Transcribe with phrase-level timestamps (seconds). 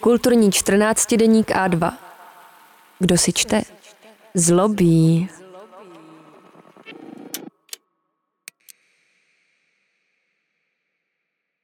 [0.00, 1.98] Kulturní 14 deník A2.
[2.98, 3.62] Kdo si čte?
[4.34, 5.28] Zlobí.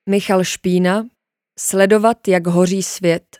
[0.09, 1.05] Michal Špína
[1.59, 3.37] Sledovat, jak hoří svět.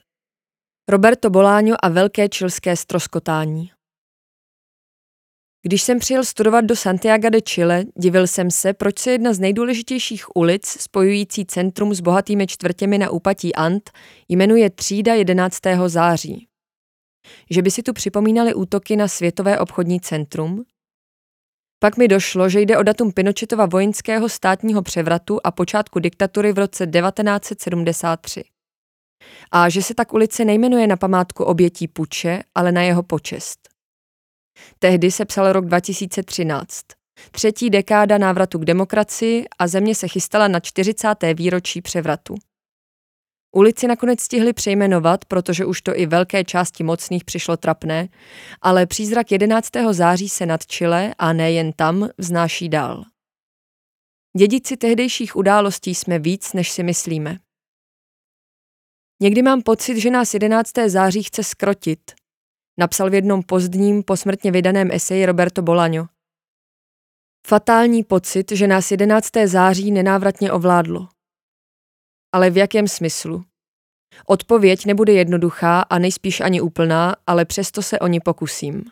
[0.89, 3.73] Roberto Boláňo a velké čilské stroskotání.
[5.63, 9.39] Když jsem přijel studovat do Santiago de Chile, divil jsem se, proč se jedna z
[9.39, 13.91] nejdůležitějších ulic, spojující centrum s bohatými čtvrtěmi na úpatí Ant,
[14.29, 15.59] jmenuje Třída 11.
[15.87, 16.47] září.
[17.51, 20.65] Že by si tu připomínali útoky na Světové obchodní centrum?
[21.79, 26.59] Pak mi došlo, že jde o datum Pinochetova vojenského státního převratu a počátku diktatury v
[26.59, 28.45] roce 1973.
[29.53, 33.70] A že se tak ulice nejmenuje na památku obětí puče, ale na jeho počest.
[34.79, 36.87] Tehdy se psal rok 2013.
[37.31, 41.09] Třetí dekáda návratu k demokracii a země se chystala na 40.
[41.35, 42.35] výročí převratu.
[43.57, 48.09] Ulici nakonec stihli přejmenovat, protože už to i velké části mocných přišlo trapné,
[48.63, 49.69] ale přízrak 11.
[49.91, 53.05] září se nad Chile a nejen tam vznáší dál.
[54.39, 57.39] Dědici tehdejších událostí jsme víc, než si myslíme.
[59.23, 60.73] Někdy mám pocit, že nás 11.
[60.87, 62.01] září chce skrotit,
[62.81, 66.09] napsal v jednom pozdním, posmrtně vydaném eseji Roberto Bolaño.
[67.47, 69.29] Fatální pocit, že nás 11.
[69.45, 71.09] září nenávratně ovládlo.
[72.33, 73.45] Ale v jakém smyslu?
[74.27, 78.85] Odpověď nebude jednoduchá a nejspíš ani úplná, ale přesto se o ní pokusím.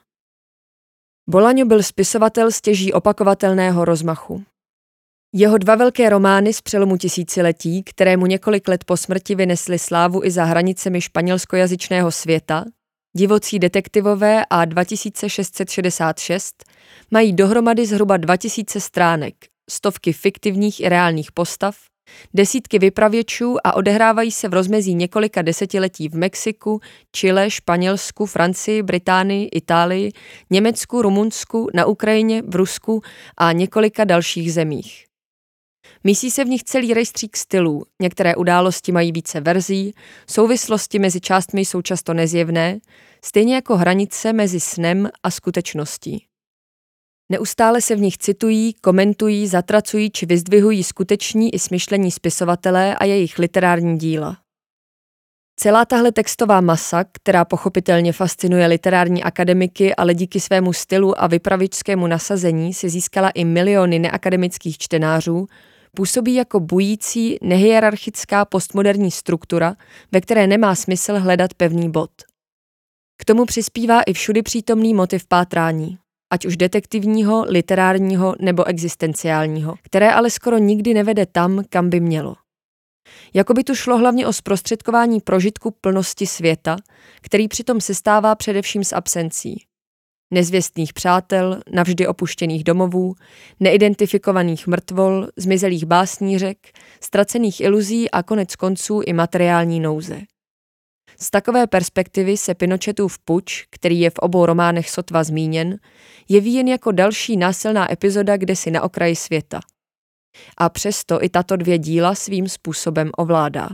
[1.29, 4.45] Bolaňo byl spisovatel stěží opakovatelného rozmachu.
[5.33, 10.25] Jeho dva velké romány z přelomu tisíciletí, které mu několik let po smrti vynesly slávu
[10.25, 12.65] i za hranicemi španělskojazyčného světa,
[13.17, 16.65] Divocí detektivové a 2666
[17.11, 19.35] mají dohromady zhruba 2000 stránek,
[19.71, 21.77] stovky fiktivních i reálných postav,
[22.35, 26.81] desítky vypravěčů a odehrávají se v rozmezí několika desetiletí v Mexiku,
[27.13, 30.13] Chile, Španělsku, Francii, Británii, Itálii,
[30.51, 33.03] Německu, Rumunsku, na Ukrajině, v Rusku
[33.37, 35.08] a několika dalších zemích.
[36.09, 39.95] Mísí se v nich celý rejstřík stylů, některé události mají více verzí,
[40.31, 42.79] souvislosti mezi částmi jsou často nezjevné,
[43.25, 46.25] stejně jako hranice mezi snem a skutečností.
[47.33, 53.39] Neustále se v nich citují, komentují, zatracují či vyzdvihují skuteční i smyšlení spisovatelé a jejich
[53.39, 54.39] literární díla.
[55.57, 62.07] Celá tahle textová masa, která pochopitelně fascinuje literární akademiky, ale díky svému stylu a vypravičskému
[62.07, 65.47] nasazení si získala i miliony neakademických čtenářů,
[65.97, 69.75] působí jako bující, nehierarchická postmoderní struktura,
[70.13, 72.11] ve které nemá smysl hledat pevný bod.
[73.21, 75.99] K tomu přispívá i všudy přítomný motiv pátrání,
[76.33, 82.35] ať už detektivního, literárního nebo existenciálního, které ale skoro nikdy nevede tam, kam by mělo.
[83.35, 86.77] Jakoby tu šlo hlavně o zprostředkování prožitku plnosti světa,
[87.21, 89.68] který přitom sestává především z absencí.
[90.31, 93.15] Nezvěstných přátel, navždy opuštěných domovů,
[93.61, 96.59] neidentifikovaných mrtvol, zmizelých básnířek,
[97.01, 100.21] ztracených iluzí a konec konců i materiální nouze.
[101.21, 105.79] Z takové perspektivy se Pinochetův puč, který je v obou románech sotva zmíněn,
[106.29, 109.61] jeví jen jako další násilná epizoda kde si na okraji světa.
[110.57, 113.69] A přesto i tato dvě díla svým způsobem ovládá.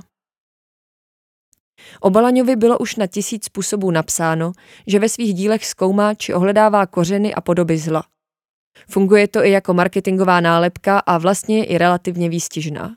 [2.00, 4.52] O Balaňovi bylo už na tisíc způsobů napsáno,
[4.86, 8.04] že ve svých dílech zkoumá či ohledává kořeny a podoby zla.
[8.88, 12.96] Funguje to i jako marketingová nálepka a vlastně je i relativně výstižná.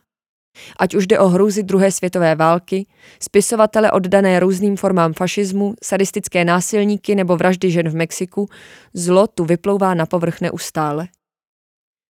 [0.79, 2.87] Ať už jde o hrůzy druhé světové války,
[3.21, 8.49] spisovatele oddané různým formám fašismu, sadistické násilníky nebo vraždy žen v Mexiku,
[8.93, 11.07] zlo tu vyplouvá na povrch neustále.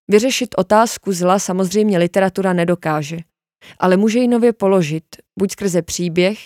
[0.08, 3.18] Vyřešit otázku zla samozřejmě literatura nedokáže,
[3.80, 5.04] ale může ji nově položit,
[5.40, 6.40] buď skrze příběh,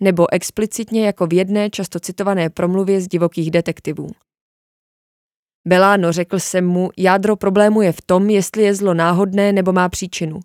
[0.00, 4.08] nebo explicitně jako v jedné často citované promluvě z divokých detektivů.
[5.66, 9.88] Beláno, řekl jsem mu, jádro problému je v tom, jestli je zlo náhodné nebo má
[9.88, 10.40] příčinu.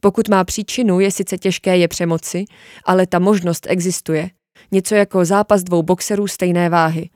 [0.00, 2.44] Pokud má příčinu, je sice těžké je přemoci,
[2.84, 4.30] ale ta možnost existuje.
[4.72, 7.10] Něco jako zápas dvou boxerů stejné váhy.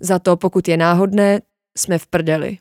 [0.00, 1.40] Za to, pokud je náhodné,
[1.78, 2.58] jsme v prdeli.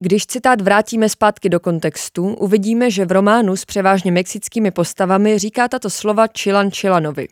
[0.00, 5.68] Když citát vrátíme zpátky do kontextu, uvidíme, že v románu s převážně mexickými postavami říká
[5.68, 7.28] tato slova Chilan Chilanovi.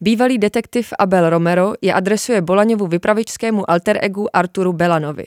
[0.00, 5.24] Bývalý detektiv Abel Romero je adresuje Bolaňovu vypravičskému alter egu Arturu Belanovi.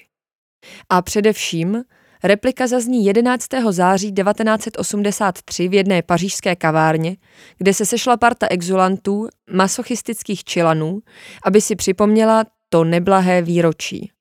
[0.89, 1.83] A především
[2.23, 3.45] replika zazní 11.
[3.69, 7.17] září 1983 v jedné pařížské kavárně,
[7.57, 10.99] kde se sešla parta exulantů, masochistických čilanů,
[11.43, 14.11] aby si připomněla to neblahé výročí.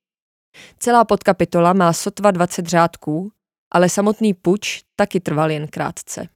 [0.78, 3.32] Celá podkapitola má sotva 20 řádků,
[3.72, 6.28] ale samotný puč taky trval jen krátce.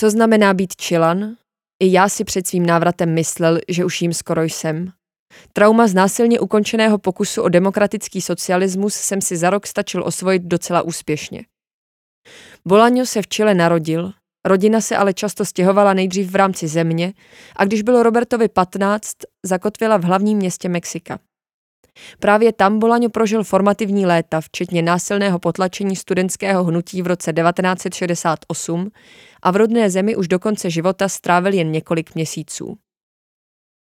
[0.00, 1.36] Co znamená být čilan?
[1.82, 4.92] I já si před svým návratem myslel, že už jim skoro jsem.
[5.52, 10.82] Trauma z násilně ukončeného pokusu o demokratický socialismus jsem si za rok stačil osvojit docela
[10.82, 11.44] úspěšně.
[12.64, 14.12] Bolaňo se v Chile narodil,
[14.46, 17.12] rodina se ale často stěhovala nejdřív v rámci země
[17.56, 19.12] a když bylo Robertovi 15,
[19.42, 21.18] zakotvila v hlavním městě Mexika.
[22.18, 28.90] Právě tam Bolaňo prožil formativní léta, včetně násilného potlačení studentského hnutí v roce 1968
[29.42, 32.76] a v rodné zemi už do konce života strávil jen několik měsíců.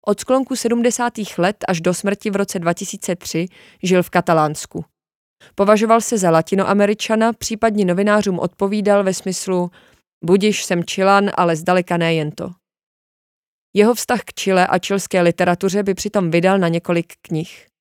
[0.07, 1.13] Od sklonku 70.
[1.39, 3.47] let až do smrti v roce 2003
[3.83, 4.85] žil v Katalánsku.
[5.55, 9.71] Považoval se za latinoameričana, případně novinářům odpovídal ve smyslu
[10.25, 12.51] budiš jsem Čilan, ale zdaleka ne jen to.
[13.75, 17.72] Jeho vztah k Chile a čilské literatuře by přitom vydal na několik knih.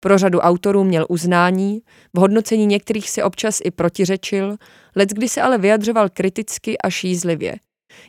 [0.00, 1.80] Pro řadu autorů měl uznání,
[2.14, 4.56] v hodnocení některých si občas i protiřečil,
[4.94, 7.56] kdy se ale vyjadřoval kriticky a šízlivě,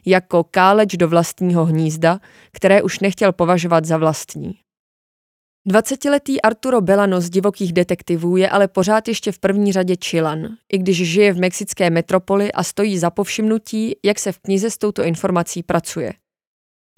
[0.05, 2.19] jako káleč do vlastního hnízda,
[2.51, 4.53] které už nechtěl považovat za vlastní.
[5.67, 10.77] Dvacetiletý Arturo Belano z divokých detektivů je ale pořád ještě v první řadě Chilan, i
[10.77, 15.03] když žije v mexické metropoli a stojí za povšimnutí, jak se v knize s touto
[15.03, 16.13] informací pracuje.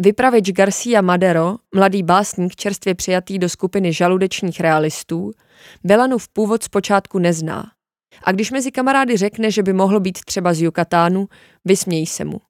[0.03, 5.31] Vypravěč Garcia Madero, mladý básník čerstvě přijatý do skupiny žaludečních realistů,
[6.17, 7.71] v původ zpočátku nezná.
[8.23, 11.27] A když mezi kamarády řekne, že by mohl být třeba z Yucatánu,
[11.65, 12.41] vysmějí se mu.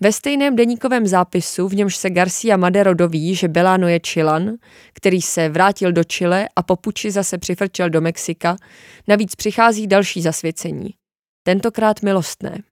[0.00, 4.52] Ve stejném deníkovém zápisu, v němž se Garcia Madero doví, že Belano je Chilan,
[4.92, 8.56] který se vrátil do Chile a po puči zase přifrčel do Mexika,
[9.08, 10.94] navíc přichází další zasvěcení.
[11.42, 12.62] Tentokrát milostné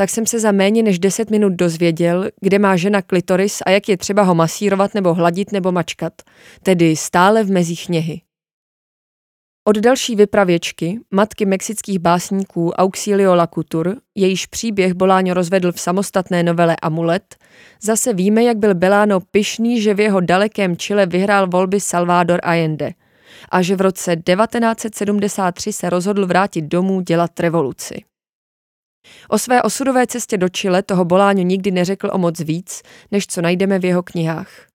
[0.00, 3.88] tak jsem se za méně než 10 minut dozvěděl, kde má žena klitoris a jak
[3.88, 6.12] je třeba ho masírovat nebo hladit nebo mačkat,
[6.62, 8.20] tedy stále v mezích něhy.
[9.68, 16.76] Od další vypravěčky, matky mexických básníků Auxilio Lacutur, jejíž příběh Boláňo rozvedl v samostatné novele
[16.82, 17.36] Amulet,
[17.82, 22.92] zase víme, jak byl Beláno pyšný, že v jeho dalekém Chile vyhrál volby Salvador Allende
[23.50, 28.09] a že v roce 1973 se rozhodl vrátit domů dělat revoluci.
[29.28, 33.42] O své osudové cestě do Chile toho Boláňo nikdy neřekl o moc víc, než co
[33.42, 34.66] najdeme v jeho knihách.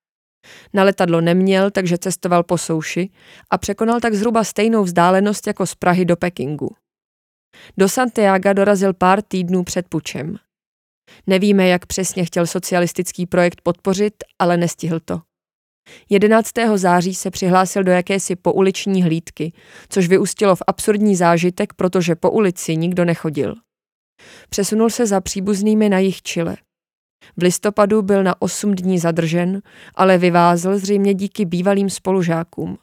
[0.74, 3.10] Na letadlo neměl, takže cestoval po souši
[3.50, 6.76] a překonal tak zhruba stejnou vzdálenost jako z Prahy do Pekingu.
[7.78, 10.36] Do Santiago dorazil pár týdnů před pučem.
[11.28, 15.22] Nevíme, jak přesně chtěl socialistický projekt podpořit, ale nestihl to.
[16.10, 16.52] 11.
[16.76, 19.54] září se přihlásil do jakési pouliční hlídky,
[19.90, 23.56] což vyústilo v absurdní zážitek, protože po ulici nikdo nechodil.
[24.50, 26.58] Přesunul se za příbuznými na jich Chile.
[27.38, 29.62] V listopadu byl na 8 dní zadržen,
[29.96, 32.78] ale vyvázl zřejmě díky bývalým spolužákům.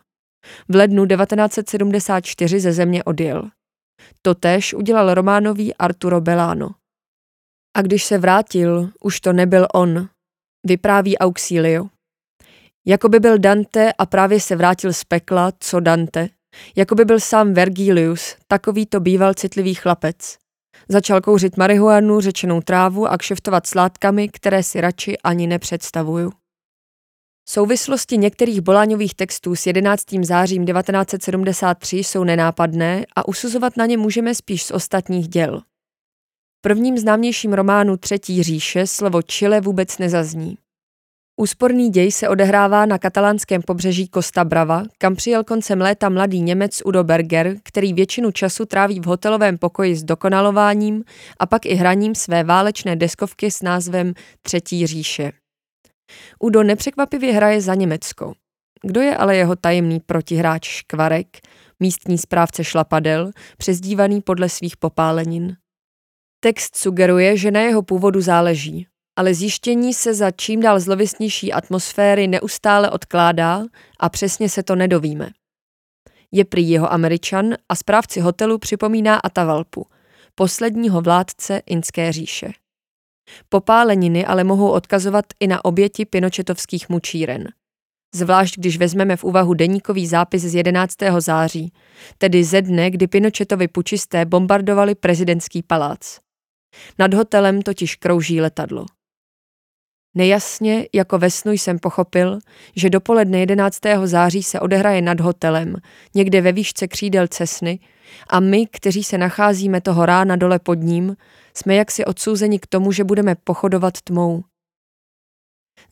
[0.68, 3.50] V lednu 1974 ze země odjel.
[4.22, 6.70] Totež udělal románový Arturo Belano.
[7.76, 10.08] A když se vrátil, už to nebyl on,
[10.66, 11.88] vypráví Auxilio.
[12.86, 16.28] Jakoby byl Dante a právě se vrátil z pekla, co Dante.
[16.76, 20.41] Jakoby byl sám Vergilius, takový to býval citlivý chlapec.
[20.88, 26.32] Začal kouřit marihuanu, řečenou trávu a kšeftovat sládkami, které si radši ani nepředstavuju.
[27.48, 30.04] Souvislosti některých Boláňových textů s 11.
[30.22, 35.60] zářím 1973 jsou nenápadné a usuzovat na ně můžeme spíš z ostatních děl.
[36.58, 40.58] V prvním známějším románu Třetí říše slovo Chile vůbec nezazní.
[41.36, 46.82] Úsporný děj se odehrává na katalánském pobřeží Costa Brava, kam přijel koncem léta mladý Němec
[46.84, 51.04] Udo Berger, který většinu času tráví v hotelovém pokoji s dokonalováním
[51.38, 55.32] a pak i hraním své válečné deskovky s názvem Třetí říše.
[56.40, 58.32] Udo nepřekvapivě hraje za Německo.
[58.82, 61.26] Kdo je ale jeho tajemný protihráč Škvarek,
[61.80, 65.56] místní správce šlapadel, přezdívaný podle svých popálenin?
[66.40, 72.28] Text sugeruje, že na jeho původu záleží, ale zjištění se za čím dál zlověstnější atmosféry
[72.28, 73.62] neustále odkládá
[74.00, 75.30] a přesně se to nedovíme.
[76.32, 79.86] Je prý jeho američan a správci hotelu připomíná Atavalpu,
[80.34, 82.52] posledního vládce Inské říše.
[83.48, 87.48] Popáleniny ale mohou odkazovat i na oběti pinočetovských mučíren.
[88.14, 90.94] Zvlášť když vezmeme v úvahu deníkový zápis z 11.
[91.18, 91.72] září,
[92.18, 96.18] tedy ze dne, kdy Pinochetovi pučisté bombardovali prezidentský palác.
[96.98, 98.86] Nad hotelem totiž krouží letadlo.
[100.14, 102.38] Nejasně, jako ve snu jsem pochopil,
[102.76, 103.78] že dopoledne 11.
[104.04, 105.76] září se odehraje nad hotelem,
[106.14, 107.78] někde ve výšce křídel Cesny,
[108.28, 111.16] a my, kteří se nacházíme toho rána dole pod ním,
[111.56, 114.44] jsme jaksi odsouzeni k tomu, že budeme pochodovat tmou.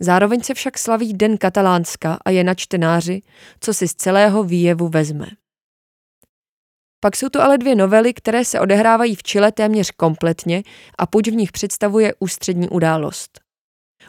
[0.00, 3.22] Zároveň se však slaví Den Katalánska a je na čtenáři,
[3.60, 5.26] co si z celého výjevu vezme.
[7.00, 10.62] Pak jsou to ale dvě novely, které se odehrávají v Chile téměř kompletně
[10.98, 13.50] a puť v nich představuje ústřední událost.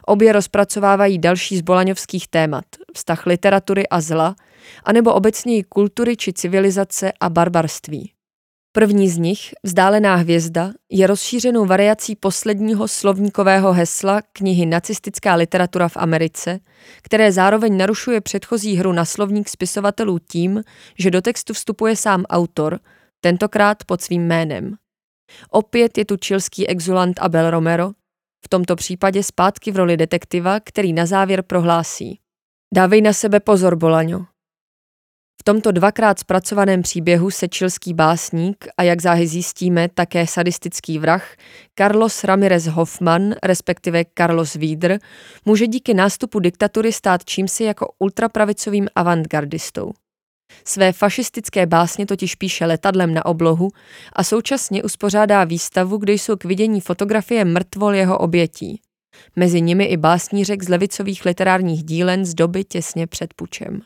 [0.06, 4.34] Obě rozpracovávají další z bolaňovských témat, vztah literatury a zla,
[4.84, 8.12] anebo obecněji kultury či civilizace a barbarství.
[8.74, 15.96] První z nich, Vzdálená hvězda, je rozšířenou variací posledního slovníkového hesla knihy Nacistická literatura v
[15.96, 16.60] Americe,
[17.02, 20.62] které zároveň narušuje předchozí hru na slovník spisovatelů tím,
[20.98, 22.80] že do textu vstupuje sám autor,
[23.20, 24.74] tentokrát pod svým jménem.
[25.50, 27.90] Opět je tu čilský exulant Abel Romero,
[28.52, 32.18] tomto případě zpátky v roli detektiva, který na závěr prohlásí.
[32.74, 34.26] Dávej na sebe pozor, Bolaňo.
[35.40, 41.36] V tomto dvakrát zpracovaném příběhu se čilský básník a jak záhy zjistíme také sadistický vrah
[41.78, 44.98] Carlos Ramirez Hoffman, respektive Carlos Vídr,
[45.44, 49.92] může díky nástupu diktatury stát čímsi jako ultrapravicovým avantgardistou.
[50.64, 53.70] Své fašistické básně totiž píše letadlem na oblohu
[54.12, 58.80] a současně uspořádá výstavu, kde jsou k vidění fotografie mrtvol jeho obětí.
[59.36, 63.80] Mezi nimi i básnířek z levicových literárních dílen z doby těsně před pučem.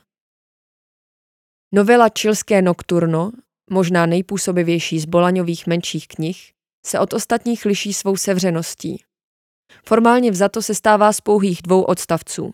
[1.74, 3.30] Novela Čilské nokturno,
[3.70, 6.52] možná nejpůsobivější z Bolaňových menších knih,
[6.86, 9.02] se od ostatních liší svou sevřeností.
[9.86, 12.50] Formálně vzato se stává z pouhých dvou odstavců.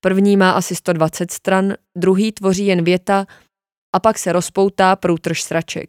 [0.00, 3.26] První má asi 120 stran, druhý tvoří jen věta
[3.94, 5.88] a pak se rozpoutá průtrž sraček.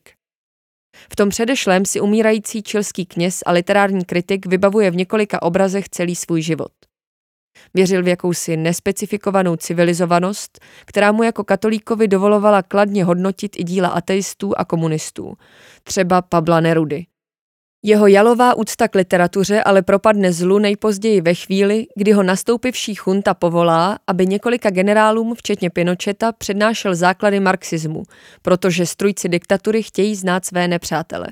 [1.12, 6.16] V tom předešlém si umírající čilský kněz a literární kritik vybavuje v několika obrazech celý
[6.16, 6.72] svůj život.
[7.74, 14.58] Věřil v jakousi nespecifikovanou civilizovanost, která mu jako katolíkovi dovolovala kladně hodnotit i díla ateistů
[14.58, 15.34] a komunistů,
[15.84, 17.06] třeba Pabla Nerudy.
[17.88, 23.34] Jeho jalová úcta k literatuře ale propadne zlu nejpozději ve chvíli, kdy ho nastoupivší chunta
[23.34, 28.04] povolá, aby několika generálům, včetně Pinocheta, přednášel základy marxismu,
[28.42, 31.27] protože strujci diktatury chtějí znát své nepřátele.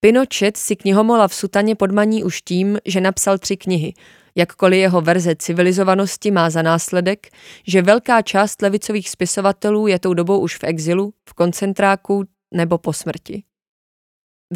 [0.00, 3.94] Pinochet si knihomola v sutaně podmaní už tím, že napsal tři knihy,
[4.34, 7.26] jakkoliv jeho verze civilizovanosti má za následek,
[7.66, 12.92] že velká část levicových spisovatelů je tou dobou už v exilu, v koncentráku nebo po
[12.92, 13.42] smrti.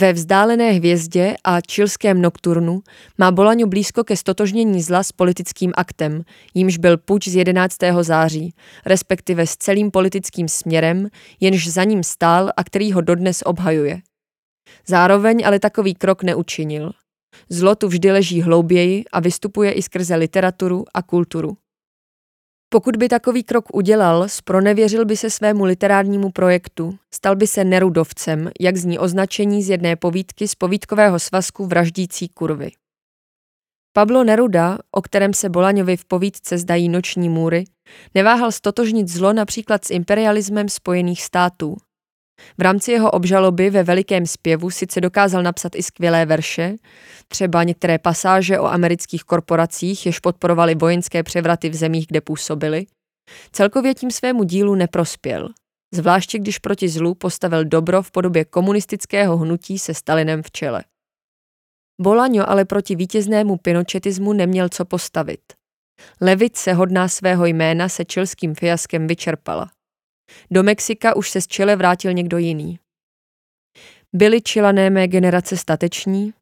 [0.01, 2.81] Ve vzdálené hvězdě a čilském nokturnu
[3.19, 6.23] má Bolaňo blízko ke stotožnění zla s politickým aktem,
[6.55, 7.77] jímž byl puč z 11.
[8.01, 8.55] září,
[8.87, 11.09] respektive s celým politickým směrem,
[11.41, 14.01] jenž za ním stál a který ho dodnes obhajuje.
[14.87, 16.93] Zároveň ale takový krok neučinil.
[17.49, 21.57] Zlo tu vždy leží hlouběji a vystupuje i skrze literaturu a kulturu.
[22.71, 28.51] Pokud by takový krok udělal, spronevěřil by se svému literárnímu projektu, stal by se nerudovcem,
[28.61, 32.71] jak zní označení z jedné povídky z povídkového svazku Vraždící kurvy.
[33.93, 37.65] Pablo Neruda, o kterém se Bolaňovi v povídce zdají noční můry,
[38.15, 41.77] neváhal stotožnit zlo například s imperialismem Spojených států.
[42.59, 46.75] V rámci jeho obžaloby ve Velikém zpěvu sice dokázal napsat i skvělé verše,
[47.29, 52.87] třeba některé pasáže o amerických korporacích, jež podporovali vojenské převraty v zemích, kde působili,
[53.53, 55.49] celkově tím svému dílu neprospěl,
[55.95, 60.85] zvláště když proti zlu postavil dobro v podobě komunistického hnutí se Stalinem v čele.
[62.01, 65.41] Bolaňo ale proti vítěznému pinochetismu neměl co postavit.
[66.21, 69.71] Levice hodná svého jména se čilským fiaskem vyčerpala.
[70.51, 72.79] Do Mexika už se z Chile vrátil někdo jiný.
[74.13, 76.35] Byli čilané mé generace stateční?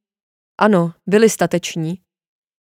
[0.60, 2.00] Ano, byli stateční.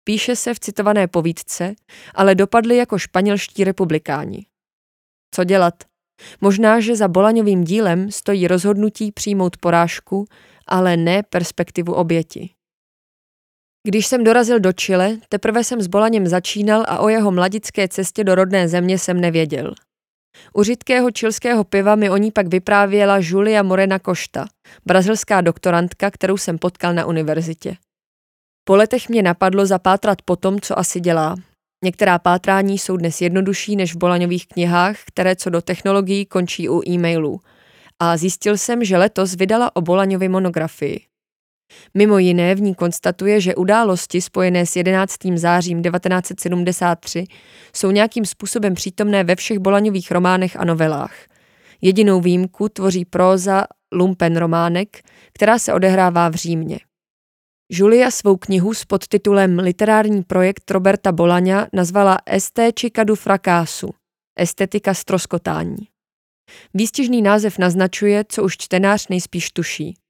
[0.04, 1.74] Píše se v citované povídce,
[2.16, 4.46] ale dopadli jako španělští republikáni.
[5.36, 5.84] Co dělat?
[6.42, 10.26] Možná, že za Bolaňovým dílem stojí rozhodnutí přijmout porážku,
[10.68, 12.50] ale ne perspektivu oběti.
[13.88, 18.24] Když jsem dorazil do Chile, teprve jsem s Bolaněm začínal a o jeho mladické cestě
[18.24, 19.74] do rodné země jsem nevěděl.
[20.54, 24.46] U řidkého čilského piva mi o ní pak vyprávěla Julia Morena Košta,
[24.86, 27.76] brazilská doktorantka, kterou jsem potkal na univerzitě.
[28.64, 31.36] Po letech mě napadlo zapátrat po tom, co asi dělá.
[31.84, 36.82] Některá pátrání jsou dnes jednodušší než v Bolaňových knihách, které co do technologií končí u
[36.90, 37.40] e-mailů.
[38.00, 41.11] A zjistil jsem, že letos vydala o Bolaňovi monografii.
[41.94, 45.16] Mimo jiné v ní konstatuje, že události spojené s 11.
[45.36, 47.26] zářím 1973
[47.76, 51.14] jsou nějakým způsobem přítomné ve všech Bolaňových románech a novelách.
[51.82, 55.02] Jedinou výjimku tvoří próza Lumpen románek,
[55.34, 56.80] která se odehrává v Římě.
[57.70, 63.90] Julia svou knihu s podtitulem Literární projekt Roberta Bolaňa nazvala Estéčika du fracasu,
[64.40, 65.88] estetika stroskotání.
[66.74, 70.01] Výstižný název naznačuje, co už čtenář nejspíš tuší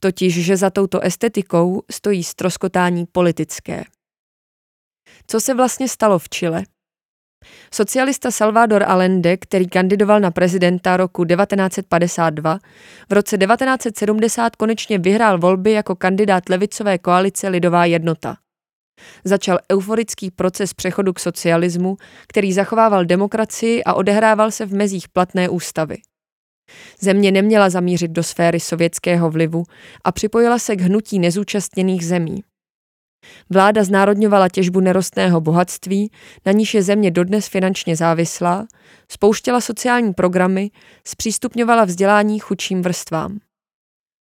[0.00, 3.84] totiž že za touto estetikou stojí stroskotání politické.
[5.26, 6.62] Co se vlastně stalo v Chile?
[7.74, 12.58] Socialista Salvador Allende, který kandidoval na prezidenta roku 1952,
[13.08, 18.36] v roce 1970 konečně vyhrál volby jako kandidát levicové koalice Lidová jednota.
[19.24, 21.96] Začal euforický proces přechodu k socialismu,
[22.28, 25.96] který zachovával demokracii a odehrával se v mezích platné ústavy.
[27.00, 29.64] Země neměla zamířit do sféry sovětského vlivu
[30.04, 32.42] a připojila se k hnutí nezúčastněných zemí.
[33.50, 36.10] Vláda znárodňovala těžbu nerostného bohatství,
[36.46, 38.66] na níž je země dodnes finančně závislá,
[39.12, 40.70] spouštěla sociální programy,
[41.06, 43.38] zpřístupňovala vzdělání chudším vrstvám.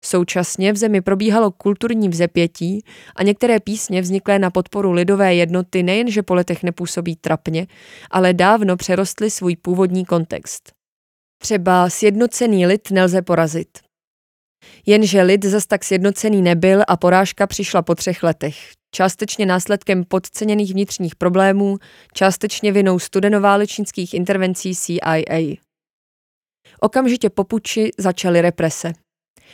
[0.05, 2.83] Současně v zemi probíhalo kulturní vzepětí
[3.15, 7.67] a některé písně vzniklé na podporu lidové jednoty nejenže po letech nepůsobí trapně,
[8.11, 10.78] ale dávno přerostly svůj původní kontext.
[11.41, 13.79] Třeba sjednocený lid nelze porazit.
[14.85, 18.71] Jenže lid zas tak sjednocený nebyl a porážka přišla po třech letech.
[18.91, 21.77] Částečně následkem podceněných vnitřních problémů,
[22.13, 25.55] částečně vinou studenoválečnických intervencí CIA.
[26.79, 28.93] Okamžitě po puči začaly represe.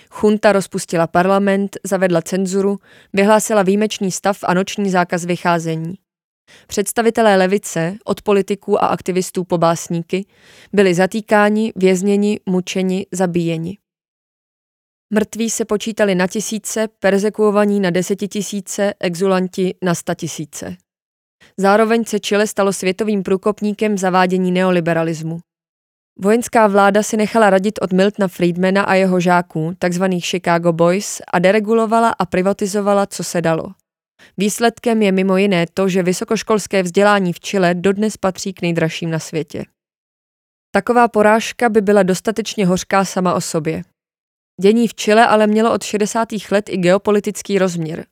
[0.09, 2.77] Chunta rozpustila parlament, zavedla cenzuru,
[3.13, 5.95] vyhlásila výjimečný stav a noční zákaz vycházení.
[6.67, 10.25] Představitelé levice, od politiků a aktivistů po básníky,
[10.73, 13.77] byli zatýkáni, vězněni, mučeni, zabíjeni.
[15.13, 20.75] Mrtví se počítali na tisíce, persekuovaní na desetitisíce, exulanti na statisíce.
[21.57, 25.39] Zároveň se Chile stalo světovým průkopníkem zavádění neoliberalismu.
[26.19, 31.39] Vojenská vláda si nechala radit od Miltona Friedmana a jeho žáků, takzvaných Chicago Boys, a
[31.39, 33.63] deregulovala a privatizovala, co se dalo.
[34.37, 39.19] Výsledkem je mimo jiné to, že vysokoškolské vzdělání v Chile dodnes patří k nejdražším na
[39.19, 39.65] světě.
[40.71, 43.83] Taková porážka by byla dostatečně hořká sama o sobě.
[44.61, 46.27] Dění v Chile ale mělo od 60.
[46.51, 48.05] let i geopolitický rozměr.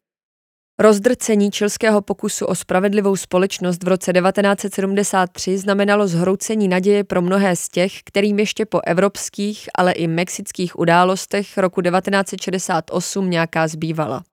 [0.80, 7.70] Rozdrcení čilského pokusu o spravedlivou společnost v roce 1973 znamenalo zhroucení naděje pro mnohé z
[7.70, 14.24] těch, kterým ještě po evropských, ale i mexických událostech roku 1968 nějaká zbývala.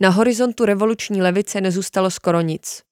[0.00, 2.82] Na horizontu revoluční levice nezůstalo skoro nic.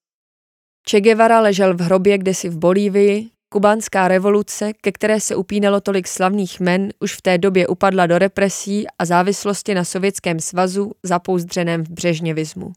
[0.90, 6.08] Che Guevara ležel v hrobě kdesi v Bolívii, kubánská revoluce, ke které se upínalo tolik
[6.08, 11.84] slavných men, už v té době upadla do represí a závislosti na Sovětském svazu zapouzdřeném
[11.84, 12.72] v brežněvismu.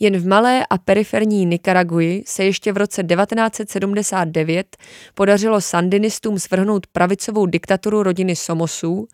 [0.00, 4.76] Jen v malé a periferní Nikaraguji se ještě v roce 1979
[5.14, 9.08] podařilo sandinistům svrhnout pravicovou diktaturu rodiny Somosů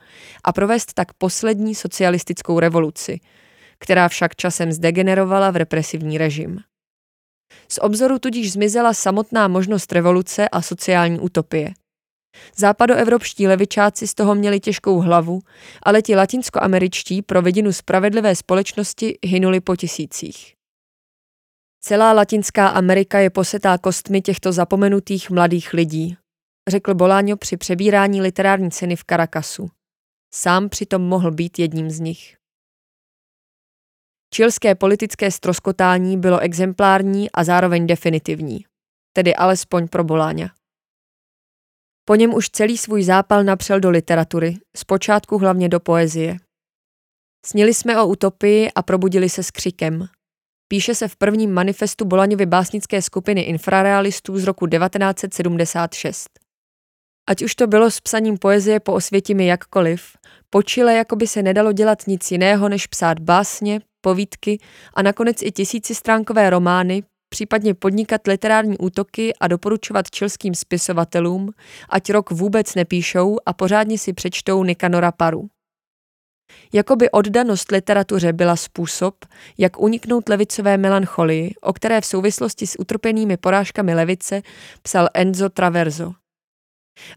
[0.44, 3.20] a provést tak poslední socialistickou revoluci,
[3.80, 6.58] která však časem zdegenerovala v represivní režim.
[7.68, 11.70] Z obzoru tudíž zmizela samotná možnost revoluce a sociální utopie.
[12.56, 15.40] Západoevropští levičáci z toho měli těžkou hlavu,
[15.82, 20.54] ale ti latinskoameričtí pro vidinu spravedlivé společnosti hynuli po tisících.
[21.80, 26.16] Celá Latinská Amerika je posetá kostmi těchto zapomenutých mladých lidí,
[26.68, 29.70] řekl Boláňo při přebírání literární ceny v Caracasu.
[30.34, 32.39] Sám přitom mohl být jedním z nich.
[34.34, 38.64] Čilské politické stroskotání bylo exemplární a zároveň definitivní,
[39.12, 40.48] tedy alespoň pro Boláňa.
[42.04, 46.36] Po něm už celý svůj zápal napřel do literatury, zpočátku hlavně do poezie.
[47.46, 50.06] Snili jsme o utopii a probudili se s křikem.
[50.68, 56.28] Píše se v prvním manifestu Bolaňovy básnické skupiny infrarealistů z roku 1976.
[57.28, 60.16] Ať už to bylo s psaním poezie po osvětimi jakkoliv,
[60.50, 64.58] počile jako by se nedalo dělat nic jiného, než psát básně, povídky
[64.94, 71.50] a nakonec i tisícistránkové romány, případně podnikat literární útoky a doporučovat čilským spisovatelům,
[71.88, 75.48] ať rok vůbec nepíšou a pořádně si přečtou Nikanora Paru.
[76.72, 79.14] Jakoby oddanost literatuře byla způsob,
[79.58, 84.42] jak uniknout levicové melancholii, o které v souvislosti s utrpenými porážkami levice
[84.82, 86.19] psal Enzo Traverso.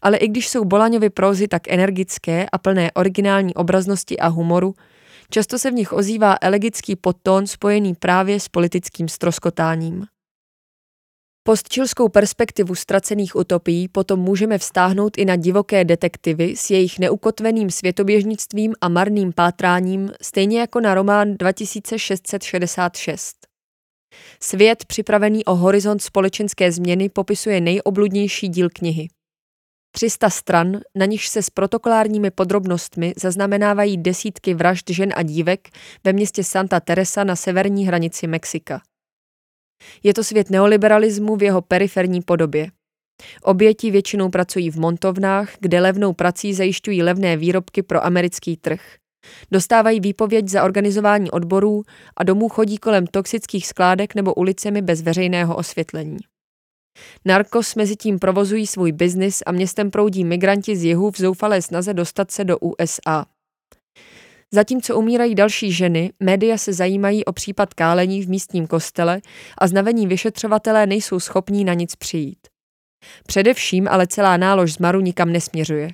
[0.01, 4.75] Ale i když jsou Bolaňovy prózy tak energické a plné originální obraznosti a humoru,
[5.29, 10.05] často se v nich ozývá elegický podtón spojený právě s politickým stroskotáním.
[11.45, 18.73] Postčilskou perspektivu ztracených utopií potom můžeme vztáhnout i na divoké detektivy s jejich neukotveným světoběžnictvím
[18.81, 23.35] a marným pátráním, stejně jako na román 2666.
[24.39, 29.07] Svět připravený o horizont společenské změny popisuje nejobludnější díl knihy.
[29.95, 35.69] 300 stran, na nichž se s protokolárními podrobnostmi zaznamenávají desítky vražd žen a dívek
[36.03, 38.81] ve městě Santa Teresa na severní hranici Mexika.
[40.03, 42.71] Je to svět neoliberalismu v jeho periferní podobě.
[43.41, 48.81] Oběti většinou pracují v montovnách, kde levnou prací zajišťují levné výrobky pro americký trh.
[49.51, 51.83] Dostávají výpověď za organizování odborů
[52.17, 56.17] a domů chodí kolem toxických skládek nebo ulicemi bez veřejného osvětlení.
[57.25, 61.93] Narkos mezi tím provozují svůj biznis a městem proudí migranti z jihu v zoufalé snaze
[61.93, 63.25] dostat se do USA.
[64.53, 69.21] Zatímco umírají další ženy, média se zajímají o případ kálení v místním kostele
[69.57, 72.47] a znavení vyšetřovatelé nejsou schopní na nic přijít.
[73.27, 75.89] Především ale celá nálož zmaru nikam nesměřuje.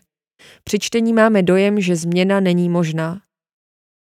[0.63, 3.21] Při čtení máme dojem, že změna není možná.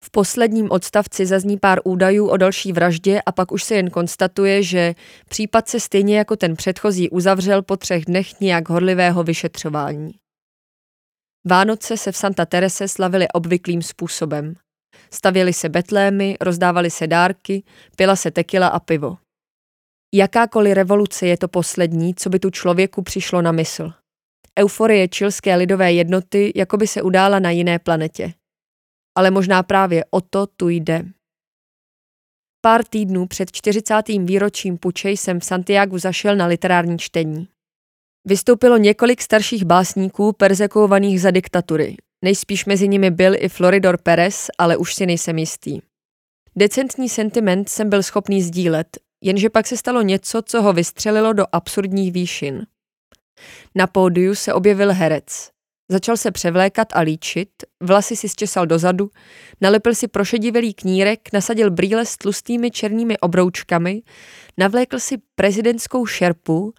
[0.04, 4.64] V posledním odstavci zazní pár údajů o další vraždě a pak už se jen konstatuje,
[4.64, 4.96] že
[5.30, 10.12] případ se stejně jako ten předchozí uzavřel po třech dnech nějak horlivého vyšetřování.
[11.46, 14.54] Vánoce se v Santa Terese slavily obvyklým způsobem.
[15.12, 17.64] Stavěly se betlémy, rozdávaly se dárky,
[17.96, 19.18] pila se tekila a pivo.
[20.14, 23.92] Jakákoliv revoluce je to poslední, co by tu člověku přišlo na mysl.
[24.60, 28.34] Euforie čilské lidové jednoty jako by se udála na jiné planetě.
[29.20, 31.06] Ale možná právě o to tu jde.
[32.62, 34.08] Pár týdnů před 40.
[34.08, 37.48] výročím puče jsem v Santiagu zašel na literární čtení.
[38.26, 41.96] Vystoupilo několik starších básníků perzekovaných za diktatury.
[42.26, 45.82] Nejspíš mezi nimi byl i Floridor Perez, ale už si nejsem jistý.
[46.56, 51.46] Decentní sentiment jsem byl schopný sdílet, jenže pak se stalo něco, co ho vystřelilo do
[51.52, 52.66] absurdních výšin.
[53.76, 55.59] Na pódiu se objevil herec.
[55.92, 57.50] Začal se převlékat a líčit,
[57.80, 59.10] vlasy si zčesal dozadu,
[59.62, 64.02] nalepil si prošedivelý knírek, nasadil brýle s tlustými černými obroučkami,
[64.58, 66.74] navlékl si prezidentskou šerpu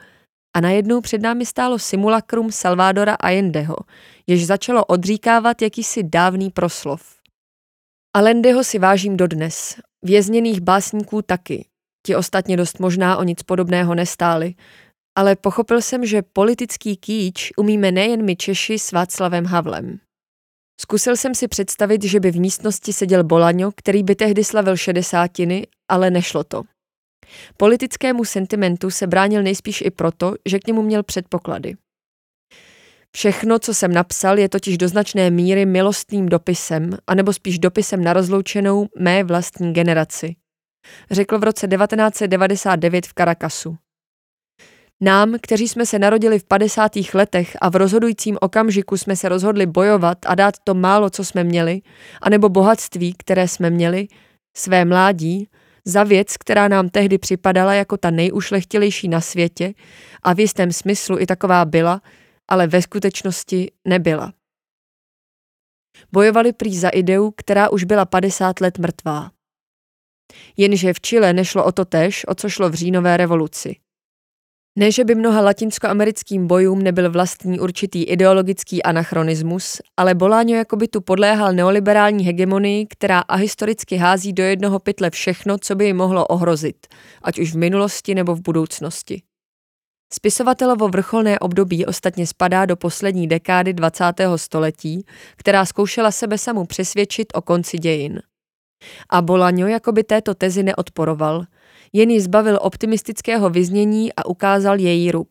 [0.57, 3.77] a najednou před námi stálo simulakrum Salvadora Allendeho,
[4.27, 7.03] jež začalo odříkávat jakýsi dávný proslov.
[8.17, 11.67] Allendeho si vážím dodnes, vězněných básníků taky,
[12.07, 14.55] ti ostatně dost možná o nic podobného nestáli,
[15.21, 19.99] ale pochopil jsem, že politický kýč umíme nejen my Češi s Václavem Havlem.
[20.81, 25.67] Zkusil jsem si představit, že by v místnosti seděl Bolaňo, který by tehdy slavil šedesátiny,
[25.89, 26.63] ale nešlo to.
[27.57, 31.75] Politickému sentimentu se bránil nejspíš i proto, že k němu měl předpoklady.
[33.17, 38.13] Všechno, co jsem napsal, je totiž do značné míry milostným dopisem, anebo spíš dopisem na
[38.13, 40.37] rozloučenou mé vlastní generaci.
[41.11, 43.77] Řekl v roce 1999 v Caracasu.
[45.03, 46.93] Nám, kteří jsme se narodili v 50.
[47.15, 51.45] letech a v rozhodujícím okamžiku jsme se rozhodli bojovat a dát to málo, co jsme
[51.45, 51.83] měli,
[52.23, 54.09] anebo bohatství, které jsme měli,
[54.57, 55.49] své mládí,
[55.85, 59.75] za věc, která nám tehdy připadala jako ta nejušlechtilejší na světě
[60.23, 62.03] a v jistém smyslu i taková byla,
[62.49, 64.33] ale ve skutečnosti nebyla.
[66.13, 69.31] Bojovali prý za ideu, která už byla 50 let mrtvá.
[70.57, 73.77] Jenže v Chile nešlo o to tež, o co šlo v říjnové revoluci.
[74.79, 80.89] Ne, že by mnoha latinskoamerickým bojům nebyl vlastní určitý ideologický anachronismus, ale Boláňo jako by
[80.89, 86.27] tu podléhal neoliberální hegemonii, která ahistoricky hází do jednoho pytle všechno, co by ji mohlo
[86.27, 86.87] ohrozit,
[87.23, 89.23] ať už v minulosti nebo v budoucnosti.
[90.13, 94.05] Spisovatelovo vrcholné období ostatně spadá do poslední dekády 20.
[94.37, 95.07] století,
[95.37, 98.23] která zkoušela sebe samu přesvědčit o konci dějin.
[99.11, 101.45] A Bolaňo jako by této tezi neodporoval–
[101.93, 105.29] jen ji zbavil optimistického vyznění a ukázal její rub.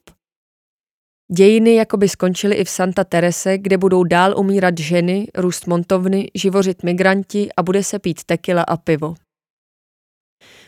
[1.32, 6.84] Dějiny jakoby skončily i v Santa Terese, kde budou dál umírat ženy, růst montovny, živořit
[6.84, 9.16] migranti a bude se pít tekila a pivo.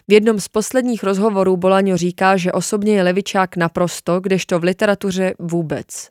[0.07, 5.33] V jednom z posledních rozhovorů Bolaňo říká, že osobně je levičák naprosto, kdežto v literatuře
[5.39, 6.09] vůbec.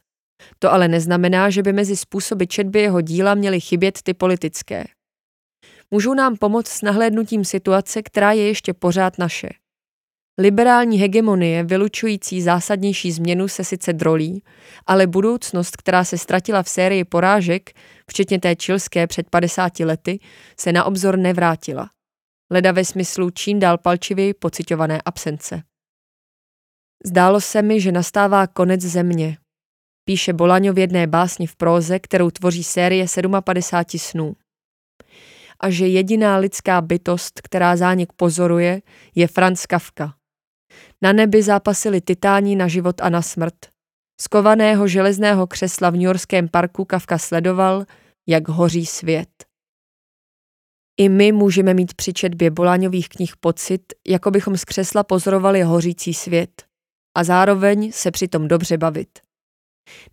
[0.58, 4.84] To ale neznamená, že by mezi způsoby četby jeho díla měly chybět ty politické.
[5.90, 9.48] Můžou nám pomoct s nahlédnutím situace, která je ještě pořád naše.
[10.40, 14.42] Liberální hegemonie, vylučující zásadnější změnu, se sice drolí,
[14.86, 17.70] ale budoucnost, která se ztratila v sérii porážek,
[18.10, 20.20] včetně té čilské před 50 lety,
[20.60, 21.90] se na obzor nevrátila.
[22.50, 25.62] Leda ve smyslu čím dál palčivěji pocitované absence.
[27.06, 29.36] Zdálo se mi, že nastává konec země.
[30.04, 33.06] Píše Bolaňo v jedné básni v próze, kterou tvoří série
[33.44, 34.36] 57 snů.
[35.60, 38.82] A že jediná lidská bytost, která zánik pozoruje,
[39.14, 40.14] je Franz Kafka–
[41.02, 43.54] na nebi zápasili titáni na život a na smrt.
[44.20, 47.84] Z kovaného železného křesla v New Yorkském parku Kafka sledoval,
[48.28, 49.28] jak hoří svět.
[51.00, 56.14] I my můžeme mít při četbě Boláňových knih pocit, jako bychom z křesla pozorovali hořící
[56.14, 56.62] svět
[57.16, 59.18] a zároveň se přitom dobře bavit.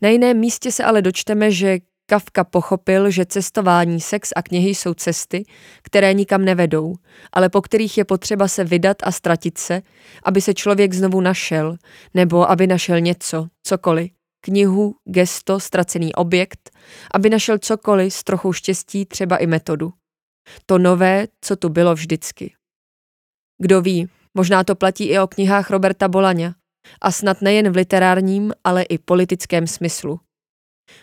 [0.01, 1.77] Na jiném místě se ale dočteme, že
[2.09, 5.45] Kafka pochopil, že cestování, sex a knihy jsou cesty,
[5.81, 6.95] které nikam nevedou,
[7.33, 9.81] ale po kterých je potřeba se vydat a ztratit se,
[10.23, 11.77] aby se člověk znovu našel,
[12.13, 16.69] nebo aby našel něco, cokoliv, knihu, gesto, ztracený objekt,
[17.13, 19.93] aby našel cokoliv s trochou štěstí, třeba i metodu.
[20.65, 22.53] To nové, co tu bylo vždycky.
[23.61, 26.53] Kdo ví, možná to platí i o knihách Roberta Bolaňa,
[27.01, 30.19] a snad nejen v literárním, ale i politickém smyslu.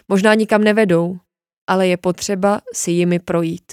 [0.08, 1.18] Možná nikam nevedou,
[1.66, 3.72] ale je potřeba si jimi projít.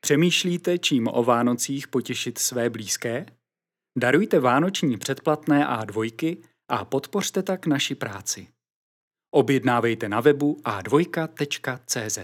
[0.00, 3.26] Přemýšlíte, čím o Vánocích potěšit své blízké?
[3.98, 8.48] Darujte vánoční předplatné A2 a podpořte tak naši práci.
[9.30, 12.18] Objednávejte na webu a2.cz.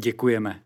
[0.00, 0.64] Děkujeme.